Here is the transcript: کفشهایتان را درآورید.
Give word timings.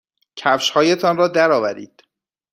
کفشهایتان 0.35 1.17
را 1.17 1.27
درآورید. 1.27 2.03